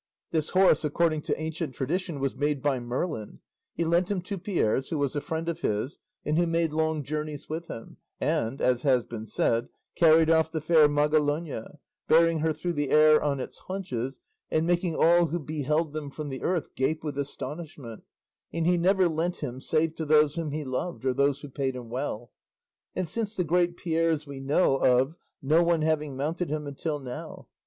This 0.31 0.49
horse, 0.49 0.83
according 0.83 1.21
to 1.21 1.39
ancient 1.39 1.75
tradition, 1.75 2.19
was 2.19 2.35
made 2.35 2.59
by 2.59 2.79
Merlin. 2.79 3.37
He 3.75 3.85
lent 3.85 4.09
him 4.09 4.19
to 4.23 4.37
Pierres, 4.39 4.89
who 4.89 4.97
was 4.97 5.15
a 5.15 5.21
friend 5.21 5.47
of 5.47 5.61
his, 5.61 5.99
and 6.25 6.39
who 6.39 6.47
made 6.47 6.73
long 6.73 7.03
journeys 7.03 7.47
with 7.47 7.67
him, 7.67 7.97
and, 8.19 8.59
as 8.61 8.81
has 8.81 9.03
been 9.03 9.27
said, 9.27 9.69
carried 9.93 10.27
off 10.27 10.49
the 10.49 10.59
fair 10.59 10.87
Magalona, 10.89 11.77
bearing 12.07 12.39
her 12.39 12.51
through 12.51 12.73
the 12.73 12.89
air 12.89 13.21
on 13.23 13.39
its 13.39 13.59
haunches 13.67 14.19
and 14.49 14.65
making 14.65 14.95
all 14.95 15.27
who 15.27 15.37
beheld 15.37 15.93
them 15.93 16.09
from 16.09 16.29
the 16.29 16.41
earth 16.41 16.73
gape 16.73 17.03
with 17.03 17.15
astonishment; 17.15 18.01
and 18.51 18.65
he 18.65 18.77
never 18.79 19.07
lent 19.07 19.41
him 19.43 19.61
save 19.61 19.93
to 19.97 20.05
those 20.05 20.33
whom 20.33 20.49
he 20.49 20.63
loved 20.63 21.05
or 21.05 21.13
those 21.13 21.41
who 21.41 21.47
paid 21.47 21.75
him 21.75 21.91
well; 21.91 22.31
and 22.95 23.07
since 23.07 23.35
the 23.35 23.43
great 23.43 23.77
Pierres 23.77 24.25
we 24.25 24.39
know 24.39 24.77
of 24.77 25.13
no 25.43 25.61
one 25.61 25.83
having 25.83 26.17
mounted 26.17 26.49
him 26.49 26.65
until 26.65 26.97
now. 26.97 27.45